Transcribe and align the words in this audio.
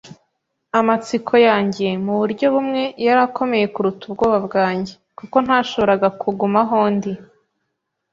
Amatsiko 0.79 1.33
yanjye, 1.47 1.87
muburyo 2.03 2.45
bumwe, 2.53 2.81
yari 3.05 3.21
akomeye 3.27 3.65
kuruta 3.73 4.01
ubwoba 4.09 4.37
bwanjye, 4.47 4.93
kuko 5.17 5.35
ntashoboraga 5.45 6.07
kuguma 6.21 6.61
aho 6.65 6.79
ndi 6.95 7.11